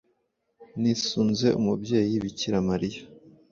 nisunze 0.79 1.47
umubyeyi 1.59 2.15
bikira 2.23 2.57
mariya 2.69 3.01